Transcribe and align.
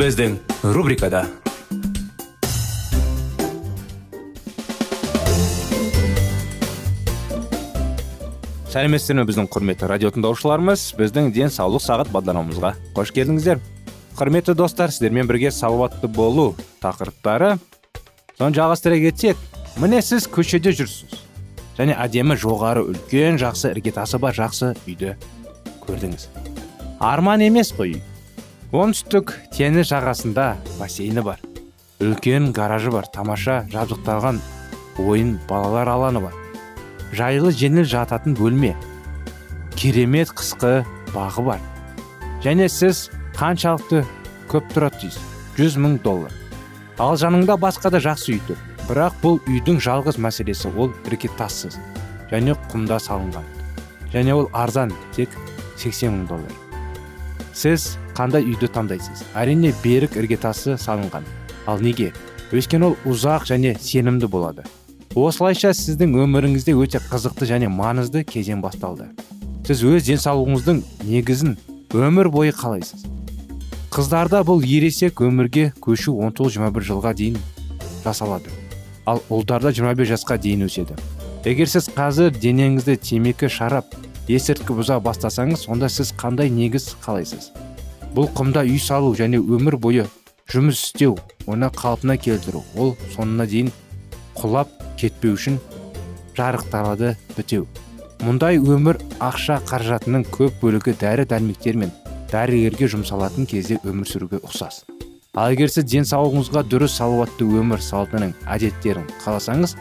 Біздің 0.00 0.38
рубрикада 0.72 1.26
сәлеметсіздер 8.70 9.18
ме 9.18 9.26
біздің 9.28 9.50
құрметті 9.52 9.90
радио 9.90 10.08
тыңдаушыларымыз 10.14 10.86
біздің 10.96 11.28
денсаулық 11.36 11.84
сағат 11.84 12.08
бағдарламамызға 12.14 12.70
қош 12.96 13.12
келдіңіздер 13.18 13.60
құрметті 14.16 14.54
достар 14.56 14.88
сіздермен 14.94 15.28
бірге 15.28 15.52
салауатты 15.52 16.08
болу 16.08 16.54
тақырыптары 16.80 17.58
соны 18.38 18.56
жалғастыра 18.56 18.96
кетсек 19.04 19.36
міне 19.82 20.00
сіз 20.00 20.30
көшеде 20.32 20.72
жүрсіз 20.80 21.26
және 21.76 21.98
әдемі 22.06 22.40
жоғары 22.40 22.86
үлкен 22.88 23.36
жақсы 23.42 23.74
іргетасы 23.74 24.22
бар 24.22 24.38
жақсы 24.38 24.72
үйді 24.86 25.18
көрдіңіз 25.84 26.30
арман 27.04 27.44
емес 27.44 27.74
қой 27.76 28.00
оңтүстік 28.70 29.32
теңіз 29.50 29.88
жағасында 29.90 30.44
бассейні 30.78 31.24
бар. 31.26 31.40
Үлкен 32.00 32.52
гаражы 32.54 32.92
бар. 32.94 33.08
Тамаша 33.10 33.64
жабдықталған 33.72 34.38
ойын 35.02 35.32
балалар 35.48 35.88
алаңы 35.90 36.22
бар. 36.22 36.36
Жайлы 37.10 37.50
жеңіл 37.50 37.88
жататын 37.90 38.36
бөлме. 38.38 38.76
Керемет 39.74 40.30
қысқы 40.38 40.84
бағы 41.10 41.44
бар. 41.48 41.64
Және 42.44 42.68
сіз 42.70 43.08
қаншалықты 43.34 44.04
көп 44.52 44.70
тұрады 44.70 45.02
дейсіз 45.02 45.24
жүз 45.58 45.78
мың 45.82 45.98
доллар. 46.04 46.32
Ал 47.02 47.18
жаныңда 47.18 47.56
басқа 47.58 47.90
да 47.90 47.98
жақсы 47.98 48.36
үй 48.36 48.44
тұр. 48.46 48.60
Бірақ 48.86 49.18
бұл 49.22 49.40
үйдің 49.50 49.80
жалғыз 49.82 50.18
мәселесі 50.22 50.70
ол 50.76 50.92
іргетассыз 51.10 51.76
және 52.30 52.54
құмда 52.70 53.00
салынған. 53.02 53.44
Және 54.14 54.34
ол 54.34 54.48
арзан 54.54 54.94
тек 55.16 55.34
80 55.76 56.14
мың 56.14 56.24
доллар. 56.30 56.54
Сіз 57.52 57.96
қандай 58.20 58.44
үйді 58.44 58.68
таңдайсыз? 58.68 59.22
Әрине 59.32 59.70
берік 59.80 60.18
іргетасы 60.20 60.74
салынған. 60.76 61.24
Ал 61.70 61.80
неге? 61.80 62.10
Өйткені 62.52 62.90
ол 62.90 62.96
ұзақ 63.08 63.46
және 63.48 63.72
сенімді 63.80 64.28
болады. 64.28 64.66
Осылайша 65.16 65.72
сіздің 65.72 66.12
өміріңізде 66.26 66.74
өте 66.76 67.00
қызықты 67.00 67.48
және 67.48 67.70
маңызды 67.72 68.20
кезең 68.28 68.60
басталды. 68.60 69.08
Сіз 69.64 69.84
өз 69.88 70.04
денсаулығыңыздың 70.10 70.82
негізін 71.08 71.56
өмір 71.96 72.28
бойы 72.34 72.52
қалайсыз. 72.52 73.06
Қыздарда 73.94 74.42
бұл 74.46 74.60
ересек 74.66 75.22
өмірге 75.24 75.70
көшу 75.80 76.12
19-21 76.20 76.86
жылға 76.90 77.14
дейін 77.16 77.40
жасалады. 78.04 78.52
Ал 79.08 79.24
ұлдарда 79.32 79.72
25 79.72 80.12
жасқа 80.12 80.36
дейін 80.36 80.68
өседі. 80.68 80.98
Егер 81.48 81.72
сіз 81.72 81.88
қазір 81.96 82.36
денеңізді 82.36 82.98
темекі 83.00 83.48
шарап 83.48 83.96
есірткі 84.28 84.76
бұза 84.76 85.00
бастасаңыз 85.02 85.66
онда 85.72 85.88
сіз 85.88 86.12
қандай 86.20 86.52
негіз 86.52 86.92
қалайсыз? 87.02 87.50
Бұл 88.14 88.30
құмда 88.34 88.64
үй 88.66 88.78
салу 88.82 89.12
және 89.18 89.38
өмір 89.38 89.76
бойы 89.80 90.06
жұмыс 90.50 90.80
істеу 90.88 91.16
оны 91.46 91.70
қалпына 91.70 92.16
келтіру. 92.18 92.62
Ол 92.76 92.96
соңына 93.14 93.46
дейін 93.46 93.70
құлап 94.38 94.72
кетпеу 94.98 95.36
үшін 95.38 95.60
жарықталады 96.36 97.14
бітеу. 97.36 97.66
Мұндай 98.20 98.58
өмір 98.60 98.98
ақша 99.22 99.60
қаражатының 99.68 100.26
көп 100.34 100.58
бөлігі 100.60 100.96
дәрі 101.00 101.24
дәрмектер 101.30 101.78
мен 101.80 101.92
дәрігерге 102.32 102.90
жұмсалатын 102.92 103.46
кезде 103.48 103.78
өмір 103.84 104.10
сүруге 104.10 104.42
ұқсас. 104.44 104.84
Ал 105.38 105.54
егер 105.54 105.70
сіз 105.70 105.86
денсаулығыңызға 105.92 106.64
дұрыс 106.66 106.98
салауатты 106.98 107.46
өмір 107.46 107.80
салтының 107.86 108.34
әдеттерін 108.50 109.06
қаласаңыз 109.24 109.76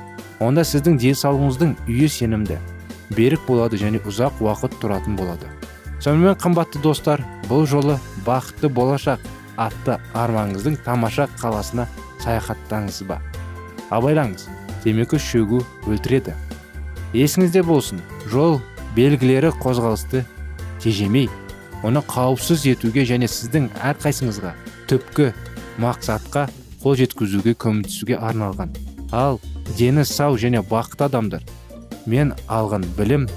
онда 0.45 0.63
сіздің 0.63 0.99
денсаулығыңыздың 1.01 1.75
үйі 1.89 2.09
сенімді 2.15 2.59
берік 3.17 3.47
болады 3.47 3.81
және 3.81 4.03
ұзақ 4.05 4.43
уақыт 4.45 4.77
тұратын 4.79 5.17
болады. 5.17 5.58
Сонымен 5.99 6.37
қымбатты 6.39 6.81
достар 6.83 7.23
бұл 7.49 7.65
жолы 7.67 7.97
бақытты 8.25 8.69
болашақ 8.71 9.23
атты 9.59 9.97
арманыңыздың 10.15 10.79
тамаша 10.85 11.27
қаласына 11.41 11.87
саяхаттаңыз 12.23 13.01
ба? 13.09 13.19
Абайлаңыз 13.91 14.47
темекі 14.83 15.19
шөгу 15.19 15.59
өлтіреді. 15.89 16.35
Есіңізде 17.13 17.63
болсын 17.67 18.01
жол 18.31 18.59
белгілері 18.95 19.51
қозғалысты 19.59 20.23
тежемей 20.79 21.29
оны 21.83 22.03
қауіпсіз 22.07 22.65
етуге 22.73 23.05
және 23.07 23.27
сіздің 23.27 23.69
әрқайсыңызға 23.91 24.53
түпкі 24.91 25.31
мақсатқа 25.83 26.47
қол 26.83 26.95
жеткізуге 26.99 27.55
көмектесуге 27.59 28.19
арналған. 28.19 28.71
Ал 29.11 29.39
дені 29.77 30.05
сау 30.05 30.37
және 30.37 30.61
бақытты 30.63 31.09
адамдар 31.09 31.43
мен 32.05 32.33
алған 32.47 32.85
білім 32.97 33.27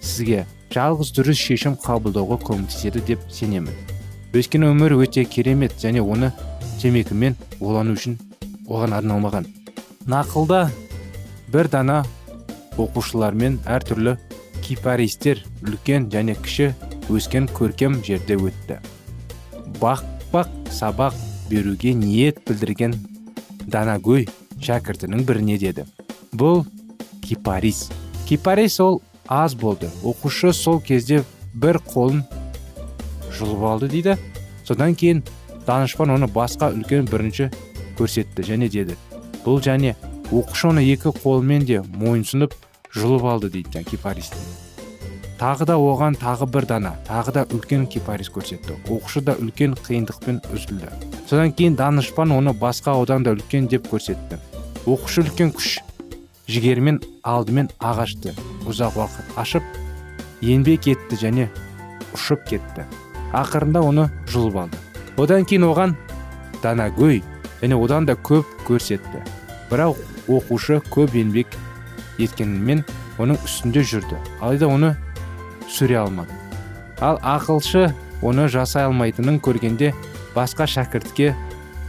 сізге 0.00 0.44
жалғыз 0.74 1.12
дұрыс 1.16 1.40
шешім 1.40 1.76
қабылдауға 1.82 2.38
көмектеседі 2.46 3.02
деп 3.06 3.22
сенемін. 3.32 3.74
Өйткені 4.36 4.70
өмір 4.72 4.96
өте 4.98 5.24
керемет 5.24 5.76
және 5.80 6.02
оны 6.02 6.32
темекімен 6.80 7.36
улану 7.60 7.94
үшін 7.96 8.18
оған 8.68 8.96
арналмаған. 8.98 9.46
Нақылда 10.06 10.66
бір 11.52 11.70
дана 11.72 12.02
оқушылармен 12.76 13.60
әртүрлі 13.64 14.16
кипаристер 14.64 15.40
үлкен 15.64 16.10
және 16.12 16.36
кіші 16.42 16.72
өскен 17.08 17.48
көркем 17.56 18.02
жерде 18.04 18.36
өтті. 18.36 18.80
Бақ 19.80 20.04
сабақ 20.72 21.14
беруге 21.48 21.94
ниет 21.94 22.42
білдірген 22.48 22.96
данагөй 23.70 24.26
шәкіртінің 24.60 25.24
біріне 25.24 25.56
деді. 25.62 25.86
Бұл 26.32 26.66
кипарис 27.24 27.86
кипарис 28.28 28.80
ол 28.80 29.00
аз 29.28 29.54
болды. 29.54 29.90
Оқушы 30.02 30.52
сол 30.52 30.80
кезде 30.80 31.24
бір 31.54 31.78
қолын 31.78 32.22
жұлып 33.36 33.64
алды 33.64 33.88
дейді. 33.88 34.16
Содан 34.64 34.94
кейін 34.94 35.22
данышпан 35.66 36.10
оны 36.14 36.28
басқа 36.30 36.72
үлкен 36.74 37.08
бірінші 37.10 37.50
көрсетті 37.98 38.46
және 38.46 38.68
деді. 38.70 38.96
Бұл 39.44 39.60
және 39.62 39.94
оқушы 40.30 40.70
оны 40.70 40.84
екі 40.86 41.14
қолымен 41.14 41.66
де 41.66 41.82
мойынсұнып 41.82 42.54
жұлып 42.94 43.26
алды 43.30 43.50
дейді 43.50 43.84
кипарис. 43.84 44.32
Тағы 45.36 45.66
да 45.68 45.74
оған 45.76 46.16
тағы 46.16 46.46
бір 46.48 46.64
дана 46.64 46.94
тағы 47.04 47.32
да 47.36 47.42
үлкен 47.52 47.84
кипарис 47.92 48.30
көрсетті. 48.32 48.78
Оқушы 48.88 49.20
да 49.20 49.34
үлкен 49.36 49.76
қиындықпен 49.76 50.40
үзілді. 50.54 50.88
Содан 51.28 51.52
кейін 51.52 51.76
данышпан 51.76 52.32
оны 52.32 52.54
басқа 52.56 52.96
одан 52.96 53.22
да 53.26 53.34
үлкен 53.36 53.68
деп 53.68 53.90
көрсетті. 53.92 54.40
Оқушы 54.86 55.26
үлкен 55.26 55.52
күш. 55.52 55.76
Жігермен 56.46 57.00
алдымен 57.26 57.68
ағашты 57.82 58.32
ұзақ 58.70 58.98
уақыт 59.00 59.38
ашып 59.40 59.64
еңбек 60.46 60.86
етті 60.92 61.18
және 61.18 61.48
ұшып 62.14 62.44
кетті. 62.50 62.86
Ақырында 63.34 63.82
оны 63.82 64.06
жұлып 64.30 64.60
алды. 64.62 64.78
Одан 65.18 65.44
кейін 65.48 65.66
оған 65.70 65.96
данагөй 66.62 67.22
және 67.62 67.78
одан 67.82 68.06
да 68.06 68.14
көп 68.14 68.46
көрсетті. 68.68 69.24
Бірақ 69.70 69.98
оқушы 70.30 70.78
көп 70.94 71.16
еңбек 71.18 71.58
еткенімен 72.22 72.84
оның 73.18 73.42
үстінде 73.44 73.82
жүрді. 73.82 74.20
Алайда 74.40 74.70
оны 74.70 74.94
сүре 75.68 75.98
алмады. 75.98 76.32
Ал 77.00 77.18
ақылшы 77.24 77.90
оны 78.22 78.46
жасай 78.48 78.86
алмайтынын 78.86 79.40
көргенде 79.42 79.92
басқа 80.36 80.68
шәкіртке 80.70 81.34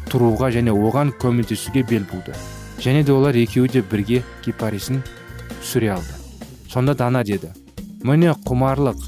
тұруға 0.09 0.49
және 0.55 0.73
оған 0.73 1.13
көмектесуге 1.21 1.85
бел 1.87 2.07
буды. 2.09 2.33
Және 2.79 3.03
де 3.03 3.11
олар 3.11 3.35
екеуі 3.35 3.69
де 3.69 3.81
бірге 3.81 4.23
кипарисін 4.45 5.01
сүре 5.63 5.89
алды. 5.95 6.13
Сонда 6.69 6.93
дана 6.93 7.23
деді 7.23 7.49
міне 8.03 8.35
құмарлық 8.45 9.01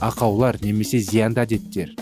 ақаулар 0.00 0.58
немесе 0.62 0.98
зиянды 0.98 1.44
әдеттер. 1.44 1.94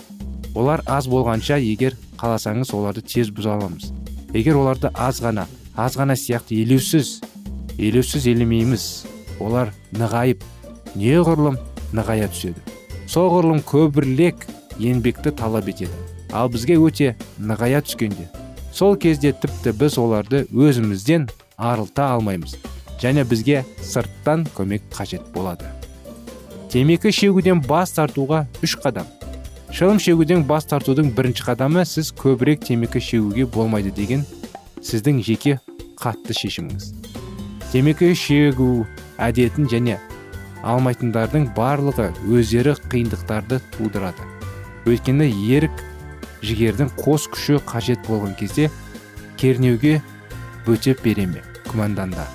Олар 0.55 0.81
аз 0.87 1.07
болғанша 1.07 1.59
егер 1.61 1.95
қаласаңыз 2.17 2.73
оларды 2.73 3.03
тез 3.05 3.29
бұза 3.29 3.55
аламыз. 3.57 3.91
Егер 4.33 4.57
оларды 4.57 4.89
аз 4.95 5.21
ғана 5.21 5.45
аз 5.75 5.97
ғана 5.99 6.17
сияқты 6.17 6.57
елеусіз 6.63 7.19
елеусіз 7.77 8.27
елемейміз. 8.27 9.05
Олар 9.39 9.73
нығайып 9.95 10.43
неғұрлым 10.99 11.59
нығая 11.93 12.27
түседі. 12.33 12.59
Соғұрлым 13.07 13.61
көбірлек 13.63 14.43
еңбекті 14.79 15.31
талап 15.31 15.69
етеді. 15.69 15.95
Ал 16.33 16.49
бізге 16.51 16.75
өте 16.77 17.15
нығая 17.39 17.81
түскенде 17.85 18.27
сол 18.73 18.95
кезде 18.97 19.31
тіпті 19.33 19.73
біз 19.79 19.97
оларды 19.97 20.45
өзімізден 20.53 21.29
арылта 21.57 22.11
алмаймыз 22.15 22.55
және 23.01 23.23
бізге 23.27 23.63
сырттан 23.81 24.45
көмек 24.55 24.83
қажет 24.93 25.31
болады. 25.33 25.65
Темекі 26.69 27.11
шегуден 27.11 27.63
бас 27.65 27.95
тартуға 27.95 28.43
үш 28.63 28.75
қадам. 28.77 29.07
Шылым 29.73 29.99
шегуден 30.01 30.43
бас 30.45 30.67
тартудың 30.69 31.11
бірінші 31.17 31.47
қадамы 31.47 31.85
сіз 31.85 32.11
көбірек 32.13 32.65
темекі 32.67 33.01
шегуге 33.01 33.45
болмайды 33.45 33.91
деген 33.95 34.25
сіздің 34.81 35.23
жеке 35.25 35.59
қатты 35.97 36.35
шешіміңіз. 36.37 36.93
Темекі 37.71 38.13
шегу 38.17 38.85
әдетін 39.17 39.69
және 39.71 39.97
алмайтындардың 40.63 41.49
барлығы 41.57 42.09
өздері 42.27 42.75
қиындықтарды 42.91 43.61
тудырады. 43.77 44.25
Өйткені 44.89 45.29
ерік 45.55 45.83
жігердің 46.45 46.91
қос 46.99 47.27
күші 47.33 47.59
қажет 47.67 48.03
болған 48.07 48.35
кезде 48.39 48.69
кернеуге 49.37 49.99
бөтеп 50.65 51.03
бере 51.03 51.27
ме? 51.27 51.43
Күмәнданда 51.69 52.25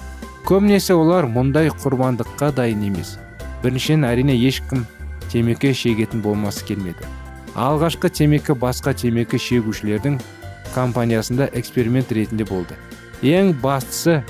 көбінесе 0.45 0.95
олар 0.95 1.25
мұндай 1.25 1.71
құрбандыққа 1.73 2.51
дайын 2.59 2.83
емес. 2.91 3.17
Біріншіден 3.63 4.05
әрине 4.05 4.35
ешкім 4.37 4.85
темекі 5.33 5.73
шегетін 5.75 6.21
болмасы 6.23 6.67
келмеді. 6.69 7.09
Алғашқы 7.57 8.11
темекі 8.13 8.57
басқа 8.59 8.93
темекі 8.99 9.41
шегушілердің 9.41 10.19
компаниясында 10.75 11.49
эксперимент 11.55 12.13
ретінде 12.13 12.45
болды. 12.45 12.77
Ең 13.23 13.55
бастысы 13.63 14.21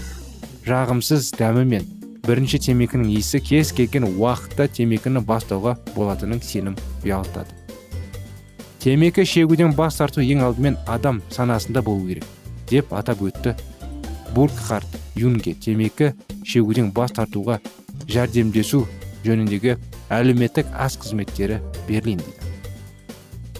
жағымсыз 0.68 1.32
дәмі 1.40 1.66
мен 1.66 1.90
бірінші 2.24 2.62
темекінің 2.68 3.10
иісі 3.16 3.42
кез 3.42 3.74
келген 3.76 4.06
уақытта 4.12 4.68
темекіні 4.78 5.24
бастауға 5.26 5.74
болатынын 5.96 6.40
сенім 6.44 6.78
ұялтады. 7.02 7.63
Темекі 8.84 9.24
шегуден 9.24 9.70
бас 9.72 9.96
тарту 9.96 10.20
ең 10.20 10.42
алдымен 10.44 10.74
адам 10.92 11.22
санасында 11.32 11.80
болу 11.80 12.04
керек 12.04 12.26
деп 12.68 12.90
атап 12.92 13.22
өтті. 13.24 13.54
Буркхарт 14.36 14.98
юнге 15.16 15.54
темекі 15.56 16.10
шегуден 16.44 16.90
бас 16.92 17.14
тартуға 17.16 17.56
жәрдемдесу 18.12 18.82
жөніндегі 19.24 19.78
әлеуметтік 20.12 20.68
аз 20.76 20.98
қызметтері 21.00 21.62
берлин 21.88 22.20
дейді. 22.20 22.52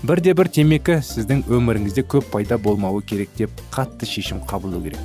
Бірде 0.04 0.36
бір 0.36 0.52
темекі 0.52 1.00
сіздің 1.00 1.46
өміріңізде 1.48 2.04
көп 2.04 2.28
пайда 2.28 2.60
болмауы 2.60 3.00
керек 3.00 3.32
деп 3.40 3.64
қатты 3.72 4.04
шешім 4.04 4.44
қабылдау 4.44 4.84
керек. 4.84 5.00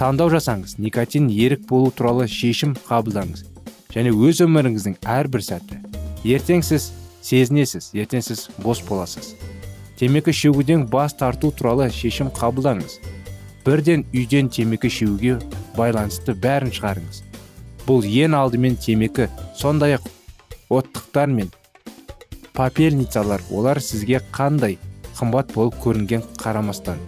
Таңдау 0.00 0.32
жасаңыз 0.32 0.78
никотин 0.80 1.28
ерік 1.28 1.68
болу 1.68 1.92
туралы 1.92 2.30
шешім 2.32 2.78
қабылдаңыз 2.88 3.44
және 3.92 4.16
өз 4.16 4.40
өміріңіздің 4.48 5.02
әрбір 5.04 5.44
сәті. 5.52 5.82
Ертең 6.24 6.64
сіз 6.64 6.94
сезінесіз 7.24 7.90
ертең 7.96 8.22
сіз 8.22 8.48
бос 8.60 8.82
боласыз. 8.84 9.34
Темекі 9.98 10.34
шегуден 10.36 10.84
бас 10.90 11.14
тарту 11.16 11.50
туралы 11.50 11.88
шешім 11.90 12.28
қабылдаңыз. 12.34 12.98
Бірден 13.64 14.04
үйден 14.12 14.50
темекі 14.52 14.90
шеуге 14.92 15.38
байланысты 15.78 16.34
бәрін 16.36 16.74
шығарыңыз. 16.74 17.22
Бұл 17.88 18.04
ең 18.04 18.36
алдымен 18.36 18.76
темекі 18.76 19.30
сондай 19.56 19.96
ақ 19.96 20.08
оттықтар 20.68 21.32
мен 21.32 21.52
папельницалар. 22.52 23.40
Олар 23.50 23.80
сізге 23.80 24.20
қандай 24.32 24.76
қымбат 25.16 25.54
болып 25.54 25.78
көрінген 25.80 26.26
қарамастан. 26.36 26.98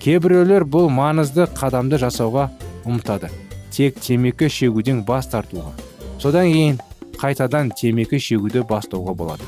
Кейбіреулер 0.00 0.64
бұл 0.64 0.88
маңызды 0.88 1.48
қадамды 1.58 1.98
жасауға 2.00 2.48
ұмытады 2.86 3.32
тек 3.74 3.98
темекі 4.00 4.48
шегуден 4.48 5.02
бас 5.04 5.28
тартуға. 5.28 5.74
Содан 6.22 6.48
кейін 6.52 6.78
қайтадан 7.20 7.72
темекі 7.76 8.20
шегуді 8.20 8.62
бастауға 8.68 9.14
болады. 9.16 9.44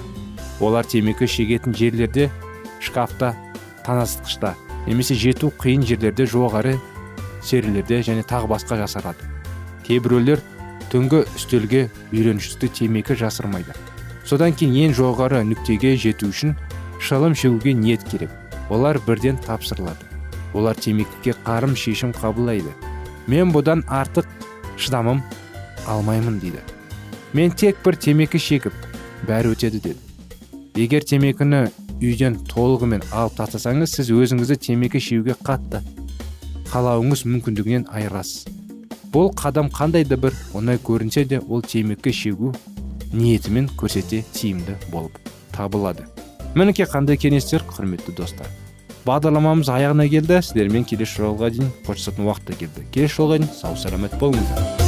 Олар 0.60 0.86
темекі 0.86 1.28
шегетін 1.28 1.74
жерлерде 1.76 2.30
шкафта 2.80 3.34
таныстықышта 3.86 4.54
немесе 4.86 5.14
жету 5.14 5.52
қиын 5.60 5.84
жерлерде 5.86 6.26
жоғары 6.26 6.78
серілерде 7.44 8.00
және 8.02 8.24
тағы 8.26 8.50
басқа 8.50 8.80
жасарады. 8.82 9.22
Кейбіреулер 9.86 10.42
түнгі 10.92 11.24
үстелге 11.36 11.88
үйреншісті 12.12 12.70
темекі 12.80 13.16
жасырмайды. 13.18 13.76
Содан 14.24 14.52
кейін 14.52 14.90
ең 14.90 14.96
жоғары 14.96 15.42
нүктеге 15.46 15.94
жету 15.96 16.28
үшін 16.32 16.56
шылым 17.00 17.36
шегуге 17.38 17.72
ниет 17.72 18.04
керек. 18.08 18.30
Олар 18.68 18.98
бірден 19.06 19.38
тапсырылады. 19.44 20.04
Олар 20.54 20.76
темекіге 20.76 21.36
қарым 21.44 21.76
шешім 21.76 22.12
қабылдайды. 22.16 22.72
Мен 23.28 23.52
бұдан 23.52 23.84
артық 23.88 24.28
шыдамым 24.76 25.22
алмаймын 25.86 26.40
дейді. 26.40 26.60
Мен 27.32 27.50
тек 27.50 27.76
бір 27.84 27.96
темекі 27.96 28.38
шегіп 28.40 28.72
бәрі 29.28 29.52
өтеді 29.52 29.80
деді. 29.84 30.00
Егер 30.78 31.04
темекіні 31.04 31.66
үйден 31.98 32.38
толығымен 32.48 33.02
алып 33.10 33.36
тастасаңыз 33.40 33.96
сіз 33.98 34.12
өзіңізді 34.14 34.56
темекі 34.68 35.00
шеуге 35.02 35.34
қатты 35.44 35.82
қалауыңыз 36.70 37.24
мүмкіндігінен 37.26 37.88
айырасыз. 37.90 38.46
Бұл 39.12 39.32
қадам 39.36 39.70
қандай 39.72 40.04
да 40.04 40.18
бір 40.20 40.36
оңай 40.54 40.78
көрінсе 40.78 41.24
де 41.24 41.40
ол 41.40 41.62
темекі 41.62 42.12
шегу 42.12 42.52
ниетімен 43.12 43.68
көрсете 43.76 44.22
тиімді 44.32 44.76
болып 44.92 45.18
табылады. 45.52 46.04
Мінекей 46.54 46.88
қандай 46.88 47.20
кеңестер 47.20 47.64
құрметті 47.68 48.14
достар. 48.16 48.48
Бағдарламамыз 49.08 49.70
аяғына 49.72 50.08
келді. 50.12 50.42
Сіздермен 50.44 50.84
келесі 50.88 51.22
жолға 51.22 51.52
дейін 51.54 51.72
қоштасатын 51.86 52.28
уақыт 52.28 52.52
та 52.52 52.60
келді. 52.60 52.84
Келесі 52.92 53.20
жолға 53.20 53.40
дейін 53.40 53.56
сау 53.56 53.76
саламат 53.80 54.20
болыңыздар. 54.20 54.87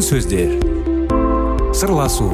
Сөздер. 0.00 0.54
Сырласу 1.76 2.24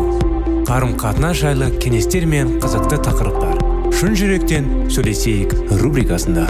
қарым 0.69 0.93
қатынас 1.01 1.41
жайлы 1.41 1.73
кеңестер 1.83 2.27
мен 2.29 2.61
қызықты 2.63 3.01
тақырыптар. 3.03 3.57
Шын 3.99 4.15
жүректен 4.15 4.69
сөйлесейік 4.93 5.57
рубрикасында. 5.81 6.45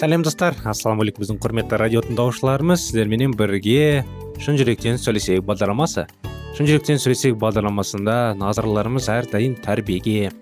Сәлем 0.00 0.24
достар. 0.24 0.56
Ассалаумағалейкум 0.64 1.26
біздің 1.26 1.42
құрметті 1.44 1.82
радио 1.82 2.06
тыңдаушыларымыз 2.08 2.88
сіздерменен 2.88 3.36
бірге 3.36 4.04
шын 4.40 4.56
жүректен 4.56 4.96
сөйлесейік 5.02 5.44
бағдарламасы. 5.50 6.08
Шын 6.52 6.68
сөйлесейік 6.68 7.38
бағдарламасында. 7.40 8.34
Назарларымыз 8.36 9.08
әрдайым 9.08 9.54
тәрбиеге 9.64 10.32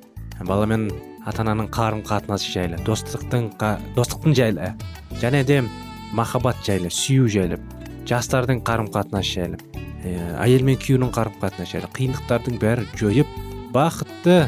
бала 0.47 0.67
мен 0.67 0.88
ата 1.29 1.45
ананың 1.45 1.69
қарым 1.71 2.00
қатынасы 2.07 2.50
жайлы 2.50 2.81
достықтың 2.87 3.50
достықтың 3.95 4.35
жайлы 4.35 4.73
және 5.21 5.45
де 5.45 5.61
махаббат 6.17 6.59
жайлы 6.67 6.90
сүю 6.90 7.29
жайлы 7.31 7.61
жастардың 8.09 8.64
қарым 8.67 8.88
қатынасы 8.90 9.37
жайлы 9.37 9.61
ә, 10.02 10.40
әйел 10.43 10.64
мен 10.67 10.81
күйеудің 10.81 11.12
қарым 11.14 11.37
қатынасы 11.43 11.76
жайлы 11.76 11.93
қиындықтардың 11.95 12.59
бәрін 12.62 12.88
жойып 12.99 13.37
бақытты 13.76 14.38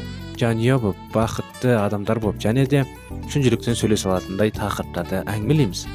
жанұя 0.40 0.80
болып 0.82 1.02
бақытты 1.14 1.76
адамдар 1.76 2.18
болып 2.24 2.40
және 2.42 2.66
де 2.66 2.86
шын 3.30 3.44
жүректен 3.44 3.76
сөйлесе 3.78 4.08
алатындай 4.08 4.50
тақырыптарды 4.56 5.22
әңгімелейміз. 5.28 5.86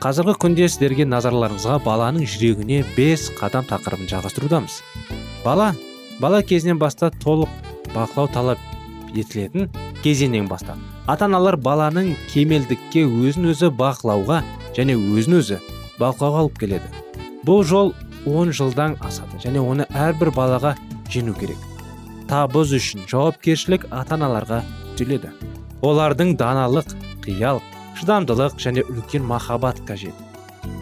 Қазіргі 0.00 0.32
күнде 0.40 0.64
сіздерге 0.64 1.04
назарларыңызға 1.04 1.74
баланың 1.84 2.24
жүрегіне 2.24 2.78
бес 2.96 3.26
қадам 3.36 3.66
тақырыбын 3.68 4.08
жалғастырудамыз. 4.08 4.78
Бала 5.44 5.74
бала 6.22 6.40
кезінен 6.40 6.78
бастап 6.80 7.18
толық 7.20 7.52
бақылау 7.92 8.30
талап 8.32 8.62
етілетін 9.12 9.68
кезеңнен 10.00 10.48
бастап. 10.48 10.80
Ата 11.06 11.28
аналар 11.28 11.58
баланың 11.60 12.14
кемелдікке 12.32 13.04
өзін 13.04 13.50
өзі 13.52 13.68
бақылауға 13.76 14.40
және 14.78 14.96
өзін 14.96 15.40
өзі 15.42 15.60
бақылауға 16.00 16.46
алып 16.46 16.60
келеді. 16.64 16.88
Бұл 17.44 17.60
жол 17.68 17.92
10 18.24 18.56
жылдан 18.56 18.96
асады 19.04 19.42
және 19.44 19.60
оны 19.60 19.84
әрбір 19.92 20.32
балаға 20.32 20.78
жену 21.12 21.36
керек. 21.36 21.60
Табыс 22.30 22.72
үшін 22.72 23.04
жауапкершілік 23.10 23.90
ата 23.90 24.16
аналарға 24.16 24.64
жүктеледі 25.00 25.32
олардың 25.82 26.34
даналық 26.40 26.92
қиял 27.24 27.60
шыдамдылық 28.00 28.56
және 28.56 28.82
үлкен 28.88 29.24
махаббат 29.28 29.80
қажет. 29.84 30.16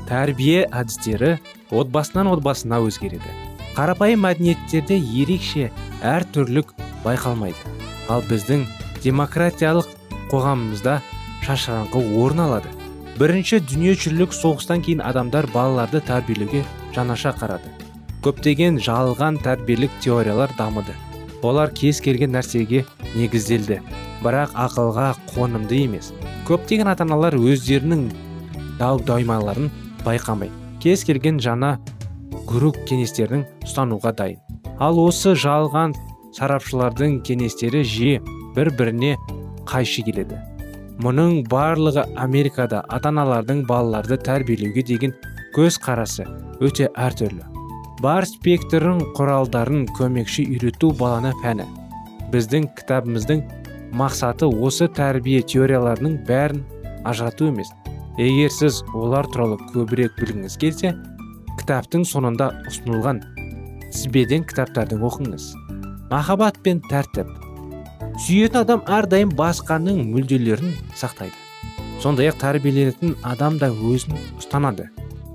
Тәрбие 0.07 0.69
әдістері 0.71 1.39
отбасынан 1.75 2.31
отбасына 2.31 2.79
өзгереді. 2.87 3.33
Қарапайым 3.75 4.23
мәдениеттерде 4.23 4.97
ерекше 4.99 5.73
әртүрлік 6.03 6.71
байқалмайды. 7.05 7.59
Ал 8.09 8.23
біздің 8.31 8.65
демократиялық 9.03 9.91
қоғамымызда 10.31 11.01
шашыраңқы 11.47 12.05
орын 12.23 12.45
алады. 12.47 12.71
Бірінші 13.19 13.61
дүниежүзілік 13.67 14.35
соғыстан 14.35 14.85
кейін 14.87 15.03
адамдар 15.03 15.49
балаларды 15.51 16.01
тәрбиелеуге 16.07 16.63
жаңаша 16.95 17.35
қарады. 17.41 17.73
Көптеген 18.23 18.79
жалған 18.83 19.43
тәрбиелік 19.43 19.91
теориялар 20.03 20.55
дамыды. 20.59 20.95
Олар 21.43 21.71
кез 21.75 22.01
келген 22.03 22.35
нәрсеге 22.35 22.85
негізделді. 23.15 23.83
Бірақ 24.23 24.55
ақылға 24.59 25.13
қонымды 25.35 25.85
емес. 25.85 26.13
Көптеген 26.49 26.89
ата 26.89 27.05
аналар 27.05 27.37
өздерінің 27.37 28.07
дау 28.79 29.01
даймаларын 29.05 29.69
байқамай 30.07 30.49
кез 30.81 31.03
келген 31.05 31.41
жаңа 31.45 31.75
күрік 32.49 32.79
кеңестердің 32.89 33.43
ұстануға 33.67 34.15
дайын. 34.17 34.39
Ал 34.81 34.97
осы 35.03 35.35
жалған 35.37 35.93
сарапшылардың 36.39 37.19
кеңестері 37.27 37.83
жиі 37.85 38.23
бір 38.57 38.71
біріне 38.79 39.17
қайшы 39.69 40.07
келеді. 40.07 40.39
Мұның 41.05 41.45
барлығы 41.51 42.07
америкада 42.17 42.81
ата 42.89 43.13
аналардың 43.13 43.67
балаларды 43.69 44.17
тәрбиелеуге 44.25 44.87
деген 44.89 45.15
көзқарасы 45.57 46.25
өте 46.65 46.89
әртүрлі. 46.97 47.45
Бар 48.01 48.25
спектрін 48.31 49.03
құралдарын 49.19 49.85
көмекші 49.99 50.47
үйрету 50.49 50.95
баланы 50.97 51.35
пәні. 51.43 51.67
Біздің 52.33 52.71
кітабымыздың 52.79 53.45
мақсаты 53.97 54.49
осы 54.49 54.89
тәрбие 54.93 55.43
теорияларының 55.43 56.19
бәрін 56.29 56.65
ажырату 57.09 57.49
емес. 57.49 57.71
Егер 58.19 58.51
сіз 58.51 58.83
олар 58.95 59.29
туралы 59.31 59.59
көбірек 59.73 60.17
білгіңіз 60.19 60.57
келсе 60.61 60.95
кітаптың 61.61 62.05
соңында 62.09 62.51
ұсынылған 62.69 63.21
тізбеден 63.93 64.47
кітаптарды 64.49 64.99
оқыңыз. 64.99 65.53
Махаббат 66.11 66.59
пен 66.65 66.81
тәртіп. 66.89 67.31
Сүйетін 68.25 68.63
адам 68.65 68.83
әрдайым 68.91 69.31
басқаның 69.39 70.03
мүлделерін 70.11 70.75
сақтайды. 70.99 71.37
Сондай 72.03 72.31
ақ 72.33 72.41
тәрбиеленетін 72.43 73.15
адам 73.27 73.59
да 73.61 73.71
өзін 73.71 74.19
ұстанады. 74.41 74.89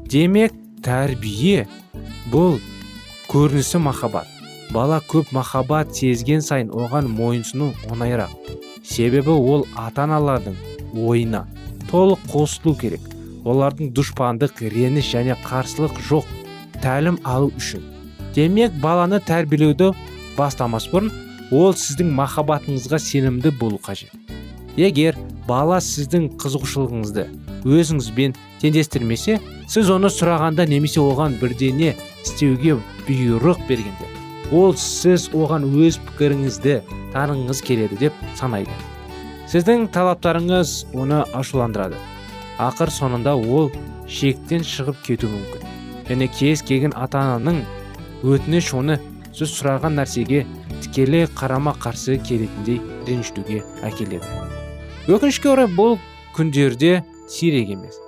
Демек 0.10 0.56
тәрбие 0.84 1.68
бұл 2.32 2.60
көрінісі 3.32 3.80
махаббат. 3.84 4.33
Бала 4.74 5.00
көп 5.08 5.30
махаббат 5.36 5.94
сезген 5.96 6.42
сайын 6.42 6.72
оған 6.74 7.08
мойынсыну 7.14 7.72
оңайырақ. 7.94 8.32
Себебі 8.84 9.36
ол 9.36 9.68
ата 9.78 10.08
аналардың 10.08 10.56
ойына 10.98 11.44
толық 11.92 12.24
қосылу 12.32 12.74
керек. 12.80 13.02
Олардың 13.46 13.92
дұшпандық 13.94 14.64
реніш 14.74 15.12
және 15.14 15.36
қарсылық 15.46 16.00
жоқ 16.10 16.26
тәлім 16.82 17.20
алу 17.24 17.52
үшін. 17.58 17.84
Демек 18.36 18.74
баланы 18.82 19.20
тәрбиелеуді 19.22 19.92
бастамас 20.38 20.88
бұрын 20.90 21.12
ол 21.52 21.76
сіздің 21.78 22.10
махаббатыңызға 22.18 22.98
сенімді 22.98 23.54
болу 23.60 23.78
қажет. 23.84 24.10
Егер 24.78 25.20
бала 25.48 25.78
сіздің 25.84 26.32
қызығушылығыңызды 26.42 27.28
өзіңізбен 27.64 28.34
теңдестірмесе 28.64 29.38
сіз 29.70 29.94
оны 29.94 30.10
сұрағанда 30.10 30.66
немесе 30.68 31.04
оған 31.04 31.38
бірдене 31.42 31.94
істеуге 32.26 32.80
бұйрық 33.06 33.68
бергенде 33.70 34.23
ол 34.52 34.74
сіз 34.80 35.30
оған 35.34 35.70
өз 35.86 36.00
пікіріңізді 36.08 36.76
танығыңыз 37.14 37.62
келеді 37.64 38.00
деп 38.02 38.20
санайды. 38.36 38.74
Сіздің 39.52 39.88
талаптарыңыз 39.94 40.74
оны 40.98 41.22
ашуландырады. 41.38 42.00
Ақыр 42.58 42.92
соңында 42.94 43.36
ол 43.38 43.72
шектен 44.10 44.66
шығып 44.66 45.00
кету 45.06 45.30
мүмкін. 45.32 45.68
Және 46.10 46.28
кез 46.34 46.64
келген 46.66 46.94
ата 46.96 47.22
ананың 47.22 47.64
өтініш 48.24 48.74
оны 48.78 49.00
сіз 49.34 49.54
сұраған 49.56 49.98
нәрсеге 50.00 50.44
тікелей 50.84 51.28
қарама 51.38 51.76
қарсы 51.80 52.20
келетіндей 52.28 52.82
ренжітуге 53.08 53.64
әкеледі. 53.86 54.28
Өкінішке 55.08 55.54
орай 55.54 55.70
бұл 55.72 55.98
күндерде 56.36 57.04
сирек 57.30 57.70
емес. 57.76 58.00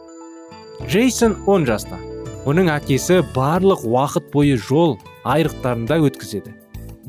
Джейсон 0.88 1.38
он 1.48 1.66
жаста. 1.66 1.98
Оның 2.46 2.70
әкесі 2.74 3.24
барлық 3.36 3.86
уақыт 3.88 4.32
бойы 4.34 4.58
жол 4.58 5.00
айрықтарында 5.26 6.00
өткізеді. 6.06 6.54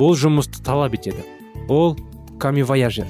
Бұл 0.00 0.16
жұмысты 0.18 0.64
талап 0.64 0.96
етеді. 0.98 1.22
Ол 1.68 1.96
камивояжер 2.40 3.08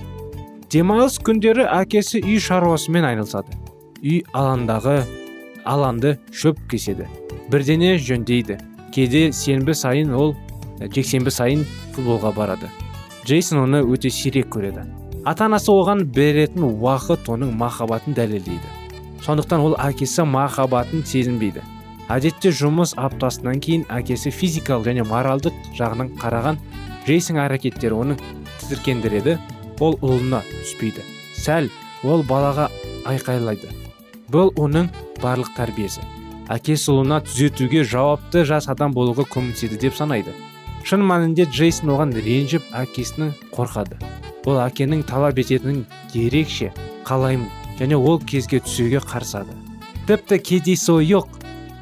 демалыс 0.73 1.19
күндері 1.23 1.67
әкесі 1.71 2.21
үй 2.25 2.41
шаруасымен 2.43 3.07
айналысады. 3.07 3.55
Үй 4.03 4.23
аландағы 4.37 4.99
аланды 5.65 6.17
шөп 6.35 6.59
кеседі. 6.71 7.07
Бірдене 7.53 7.97
жөндейді. 8.03 8.59
Кейде 8.95 9.31
сенбі 9.33 9.75
сайын 9.77 10.15
ол 10.17 10.35
жексенбі 10.81 11.31
сайын 11.31 11.65
футболға 11.95 12.33
барады. 12.37 12.71
Джейсон 13.25 13.63
оны 13.65 13.83
өте 13.87 14.11
сирек 14.11 14.51
көреді. 14.55 14.87
Ата 15.27 15.47
анасы 15.47 15.73
оған 15.73 16.05
беретін 16.15 16.67
уақыт 16.69 17.31
оның 17.31 17.55
махаббатын 17.59 18.15
дәлелдейді. 18.15 18.75
Сондықтан 19.27 19.63
ол 19.63 19.79
әкесі 19.81 20.27
махаббатын 20.27 21.07
сезінбейді. 21.07 21.63
Әдетте 22.13 22.53
жұмыс 22.55 22.95
аптасынан 23.01 23.61
кейін 23.63 23.87
әкесі 23.93 24.31
физикалық 24.35 24.87
және 24.91 25.07
моральдық 25.07 25.57
жағынан 25.79 26.13
қараған 26.21 26.61
джейсон 27.07 27.41
әрекеттері 27.43 27.95
оны 28.03 28.17
тітіркендіреді. 28.61 29.39
Ол 29.81 29.99
ұлына 30.01 30.41
түспейді. 30.49 31.03
Сәл 31.37 31.69
ол 32.07 32.23
балаға 32.25 32.71
айқайлайды. 33.07 33.69
Бұл 34.33 34.53
оның 34.57 34.89
барлық 35.21 35.53
тәрбиесі. 35.57 36.01
Әкесі 36.49 36.93
ұлына 36.95 37.21
түзетуге 37.27 37.83
жауапты 37.85 38.45
жас 38.49 38.71
адам 38.73 38.95
болуға 38.97 39.27
көмектеседі 39.29 39.79
деп 39.83 39.99
санайды. 39.99 40.33
Шын 40.87 41.03
мәнінде 41.03 41.45
джейсон 41.51 41.93
оған 41.93 42.15
ренжіп 42.17 42.67
әкесінің 42.79 43.35
қорқады. 43.53 43.99
Ол 44.47 44.61
әкенің 44.63 45.03
талап 45.07 45.39
ететінін 45.43 45.85
ерекше 46.15 46.73
қалаймын 47.07 47.51
және 47.81 47.99
ол 47.99 48.21
кезге 48.23 48.63
түсуге 48.63 49.03
қарсады. 49.03 49.53
Тіпті 50.07 50.39
кездейсойық 50.39 51.27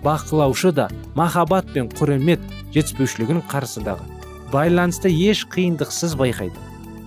бақылаушы 0.04 0.72
да 0.72 0.88
махаббат 1.16 1.70
пен 1.72 1.88
құрмет 1.88 2.42
жетіспеушілігін 2.74 3.42
қарсыдағы. 3.50 4.04
Байланысты 4.52 5.10
еш 5.10 5.46
қиындықсыз 5.50 6.14
байқайды. 6.20 6.58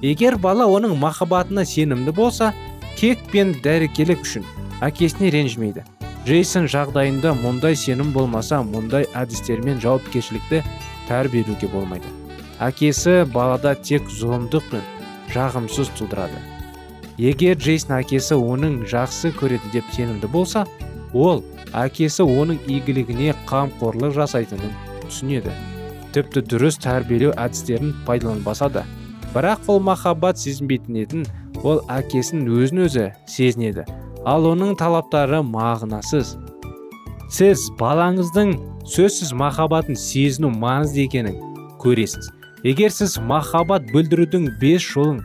Егер 0.01 0.37
бала 0.37 0.65
оның 0.65 0.97
махаббатына 0.99 1.65
сенімді 1.65 2.11
болса 2.11 2.53
кек 2.97 3.21
пен 3.31 3.55
дәрекелік 3.63 4.25
үшін 4.25 4.43
әкесіне 4.81 5.31
ренжімейді. 5.33 5.85
Джейсон 6.27 6.67
жағдайында 6.67 7.31
мұндай 7.39 7.77
сенім 7.79 8.11
болмаса 8.11 8.59
мұндай 8.65 9.07
әдістермен 9.15 9.79
жауапкершілікті 9.79 10.63
тәрбиелеуге 11.07 11.69
болмайды. 11.71 12.09
Әкесі 12.59 13.21
балада 13.31 13.75
тек 13.79 14.09
зұлымдық 14.11 14.67
пен 14.71 14.83
жағымсыз 15.31 15.93
тудырады. 15.97 16.41
Егер 17.17 17.55
джейсон 17.57 17.95
әкесі 18.01 18.35
оның 18.35 18.81
жақсы 18.91 19.31
көреді 19.39 19.71
деп 19.73 19.87
сенімді 19.95 20.27
болса 20.29 20.65
ол 21.13 21.45
әкесі 21.75 22.23
оның 22.23 22.59
игілігіне 22.67 23.33
қамқорлық 23.49 24.15
жасайтынын 24.15 24.73
түсінеді. 25.07 25.51
Тіпті 26.15 26.43
дұрыс 26.49 26.79
тәрбиелеу 26.83 27.33
әдістерін 27.35 27.93
пайдаланбаса 28.07 28.69
да. 28.71 28.85
Бірақ 29.33 29.67
ол 29.71 29.81
махаббат 29.83 30.39
сезінбейтін 30.39 31.01
етін 31.03 31.25
ол 31.63 31.81
әкесін 31.91 32.47
өзін 32.47 32.85
өзі 32.87 33.09
сезінеді. 33.29 33.85
Ал 34.25 34.47
оның 34.49 34.75
талаптары 34.79 35.43
мағынасыз. 35.43 36.35
Сіз 37.31 37.67
балаңыздың 37.79 38.55
сөзсіз 38.87 39.33
махаббатын 39.35 39.99
сезіну 39.99 40.49
маңызды 40.55 41.05
екенін 41.05 41.37
көресіз. 41.83 42.31
Егер 42.63 42.91
сіз 42.91 43.17
махаббат 43.19 43.85
білдірудің 43.91 44.47
бес 44.61 44.85
жолын 44.87 45.21